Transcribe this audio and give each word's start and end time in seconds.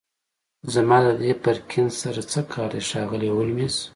زما 0.73 0.97
د 1.05 1.07
دې 1.21 1.31
پرکینز 1.43 1.93
سره 2.03 2.21
څه 2.31 2.39
کار 2.53 2.69
دی 2.75 2.81
ښاغلی 2.89 3.29
هولمز 3.35 3.75